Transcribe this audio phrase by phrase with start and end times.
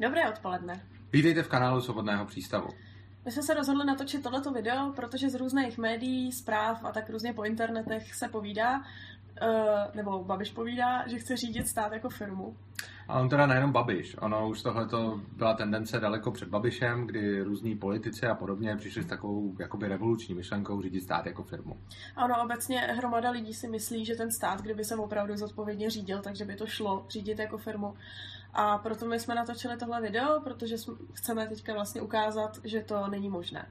[0.00, 0.82] Dobré odpoledne.
[1.12, 2.68] Vítejte v kanálu Svobodného přístavu.
[3.24, 7.32] My jsme se rozhodli natočit tohleto video, protože z různých médií, zpráv a tak různě
[7.32, 8.84] po internetech se povídá, uh,
[9.94, 12.56] nebo Babiš povídá, že chce řídit stát jako firmu.
[13.08, 14.88] A on teda nejenom Babiš, ono už tohle
[15.36, 20.34] byla tendence daleko před Babišem, kdy různí politici a podobně přišli s takovou jakoby revoluční
[20.34, 21.76] myšlenkou řídit stát jako firmu.
[22.16, 26.44] Ano, obecně hromada lidí si myslí, že ten stát, kdyby se opravdu zodpovědně řídil, takže
[26.44, 27.94] by to šlo řídit jako firmu.
[28.54, 30.76] A proto my jsme natočili tohle video, protože
[31.12, 33.66] chceme teďka vlastně ukázat, že to není možné.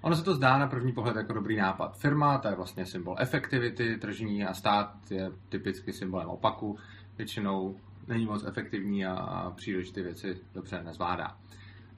[0.00, 1.96] Ono se to zdá na první pohled jako dobrý nápad.
[1.98, 6.78] Firma, to je vlastně symbol efektivity tržní a stát je typicky symbolem opaku.
[7.16, 7.76] Většinou
[8.08, 11.36] není moc efektivní a příliš ty věci dobře nezvládá.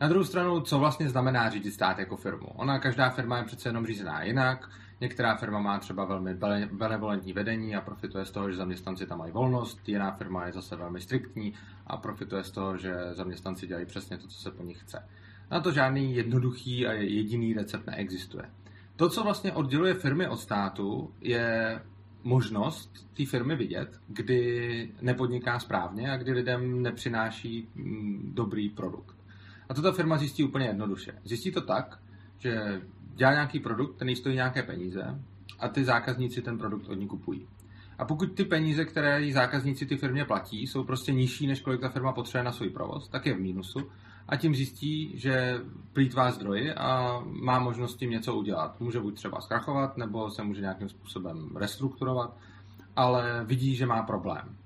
[0.00, 2.46] Na druhou stranu, co vlastně znamená řídit stát jako firmu?
[2.46, 4.70] Ona, každá firma je přece jenom řízená jinak.
[5.00, 6.34] Některá firma má třeba velmi
[6.72, 9.88] benevolentní vedení a profituje z toho, že zaměstnanci tam mají volnost.
[9.88, 11.54] Jiná firma je zase velmi striktní
[11.86, 15.08] a profituje z toho, že zaměstnanci dělají přesně to, co se po nich chce.
[15.50, 18.44] Na to žádný jednoduchý a jediný recept neexistuje.
[18.96, 21.80] To, co vlastně odděluje firmy od státu, je
[22.22, 29.16] možnost té firmy vidět, kdy nepodniká správně a kdy lidem nepřináší mm, dobrý produkt.
[29.68, 31.12] A to ta firma zjistí úplně jednoduše.
[31.24, 32.00] Zjistí to tak,
[32.38, 32.82] že
[33.14, 35.22] dělá nějaký produkt, který stojí nějaké peníze
[35.58, 37.46] a ty zákazníci ten produkt od ní kupují.
[37.98, 41.88] A pokud ty peníze, které zákazníci ty firmě platí, jsou prostě nižší, než kolik ta
[41.88, 43.80] firma potřebuje na svůj provoz, tak je v mínusu
[44.28, 45.60] a tím zjistí, že
[45.92, 48.80] plítvá zdroji a má možnost tím něco udělat.
[48.80, 52.36] Může buď třeba zkrachovat, nebo se může nějakým způsobem restrukturovat,
[52.96, 54.57] ale vidí, že má problém.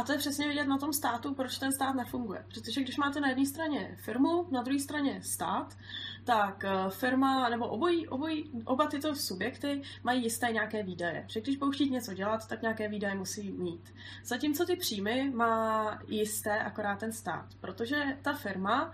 [0.00, 2.44] A to je přesně vidět na tom státu, proč ten stát nefunguje.
[2.48, 5.76] Protože když máte na jedné straně firmu, na druhé straně stát,
[6.24, 11.24] tak eh, firma nebo obojí, obojí, oba tyto subjekty mají jisté nějaké výdaje.
[11.28, 13.94] Že když budou chtít něco dělat, tak nějaké výdaje musí mít.
[14.24, 18.92] Zatímco ty příjmy má jisté akorát ten stát, protože ta firma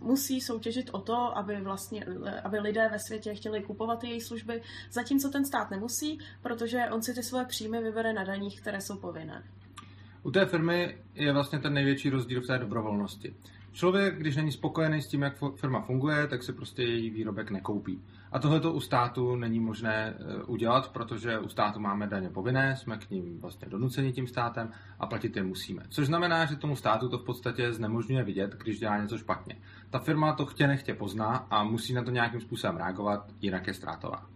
[0.00, 2.06] musí soutěžit o to, aby vlastně,
[2.44, 7.14] aby lidé ve světě chtěli kupovat její služby, zatímco ten stát nemusí, protože on si
[7.14, 9.42] ty své příjmy vybere na daních, které jsou povinné.
[10.22, 13.34] U té firmy je vlastně ten největší rozdíl v té dobrovolnosti.
[13.72, 18.04] Člověk, když není spokojený s tím, jak firma funguje, tak si prostě její výrobek nekoupí.
[18.32, 22.96] A tohle u státu není možné eh, udělat, protože u státu máme daně povinné, jsme
[22.98, 25.82] k ním vlastně donuceni tím státem a platit je musíme.
[25.88, 29.56] Což znamená, že tomu státu to v podstatě znemožňuje vidět, když dělá něco špatně.
[29.90, 33.74] Ta firma to chtě nechtě pozná a musí na to nějakým způsobem reagovat, jinak je
[33.74, 34.26] ztrátová.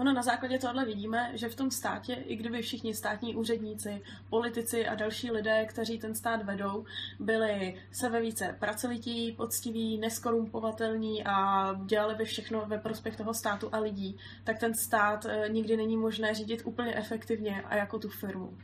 [0.00, 4.86] Ono na základě tohle vidíme, že v tom státě, i kdyby všichni státní úředníci, politici
[4.86, 6.84] a další lidé, kteří ten stát vedou,
[7.18, 13.78] byli sebe více pracovití, poctiví, neskorumpovatelní a dělali by všechno ve prospěch toho státu a
[13.78, 18.58] lidí, tak ten stát eh, nikdy není možné řídit úplně efektivně a jako tu firmu.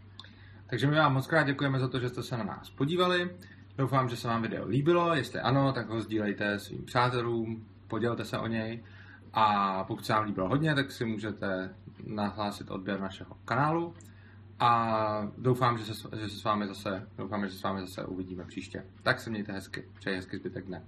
[0.66, 3.30] Takže my vám moc krát děkujeme za to, že jste se na nás podívali.
[3.78, 5.14] Doufám, že se vám video líbilo.
[5.14, 8.82] Jestli ano, tak ho sdílejte svým přátelům, podělte se o něj.
[9.38, 11.74] A pokud se vám líbilo hodně, tak si můžete
[12.06, 13.94] nahlásit odběr našeho kanálu.
[14.60, 18.04] A doufám, že se, že se s vámi zase, doufám, že se s vámi zase
[18.04, 18.84] uvidíme příště.
[19.02, 19.84] Tak se mějte hezky.
[19.98, 20.84] Přeji hezky zbytek dne.